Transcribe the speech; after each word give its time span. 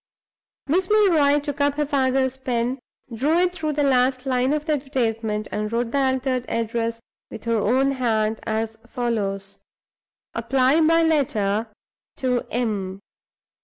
Miss 0.65 0.89
Milroy 0.89 1.39
took 1.39 1.61
up 1.61 1.75
her 1.75 1.85
father's 1.85 2.35
pen, 2.35 2.79
drew 3.13 3.37
it 3.37 3.53
through 3.53 3.73
the 3.73 3.83
last 3.83 4.25
line 4.25 4.51
of 4.51 4.65
the 4.65 4.73
advertisement, 4.73 5.47
and 5.51 5.71
wrote 5.71 5.91
the 5.91 5.99
altered 5.99 6.43
address 6.49 6.99
with 7.29 7.43
her 7.43 7.59
own 7.59 7.91
hand 7.91 8.39
as 8.47 8.79
follows: 8.87 9.59
"_Apply, 10.35 10.87
by 10.87 11.03
letter, 11.03 11.67
to 12.15 12.41
M. 12.49 12.99